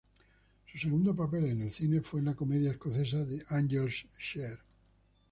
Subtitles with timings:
[0.65, 4.57] Su segundo papel en el cine fue en la comedia escocesa "The Angels' Share".